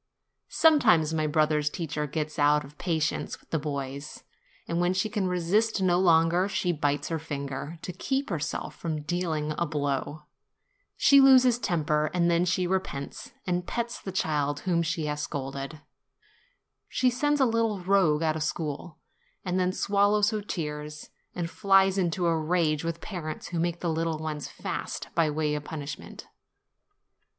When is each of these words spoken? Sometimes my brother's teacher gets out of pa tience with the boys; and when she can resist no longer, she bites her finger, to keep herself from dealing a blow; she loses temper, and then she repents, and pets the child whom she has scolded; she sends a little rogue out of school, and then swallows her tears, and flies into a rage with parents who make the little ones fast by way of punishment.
Sometimes 0.49 1.13
my 1.13 1.27
brother's 1.27 1.69
teacher 1.69 2.07
gets 2.07 2.39
out 2.39 2.65
of 2.65 2.75
pa 2.79 2.97
tience 2.97 3.39
with 3.39 3.51
the 3.51 3.59
boys; 3.59 4.23
and 4.67 4.81
when 4.81 4.95
she 4.95 5.09
can 5.11 5.27
resist 5.27 5.79
no 5.79 5.99
longer, 5.99 6.49
she 6.49 6.71
bites 6.71 7.09
her 7.09 7.19
finger, 7.19 7.77
to 7.83 7.93
keep 7.93 8.31
herself 8.31 8.75
from 8.75 9.03
dealing 9.03 9.53
a 9.59 9.67
blow; 9.67 10.23
she 10.97 11.21
loses 11.21 11.59
temper, 11.59 12.09
and 12.15 12.31
then 12.31 12.45
she 12.45 12.65
repents, 12.65 13.33
and 13.45 13.67
pets 13.67 14.01
the 14.01 14.11
child 14.11 14.61
whom 14.61 14.81
she 14.81 15.05
has 15.05 15.21
scolded; 15.21 15.81
she 16.89 17.11
sends 17.11 17.39
a 17.39 17.45
little 17.45 17.81
rogue 17.81 18.23
out 18.23 18.35
of 18.35 18.41
school, 18.41 18.97
and 19.45 19.59
then 19.59 19.71
swallows 19.71 20.31
her 20.31 20.41
tears, 20.41 21.11
and 21.35 21.47
flies 21.47 21.99
into 21.99 22.25
a 22.25 22.35
rage 22.35 22.83
with 22.83 23.01
parents 23.01 23.49
who 23.49 23.59
make 23.59 23.81
the 23.81 23.87
little 23.87 24.17
ones 24.17 24.47
fast 24.47 25.09
by 25.13 25.29
way 25.29 25.53
of 25.53 25.63
punishment. 25.63 26.27